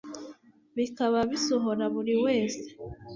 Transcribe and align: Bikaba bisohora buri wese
Bikaba 0.77 1.19
bisohora 1.31 1.85
buri 1.93 2.15
wese 2.23 2.65